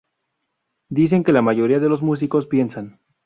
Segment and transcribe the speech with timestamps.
[0.89, 2.99] dicen que la mayoría de los músicos piensan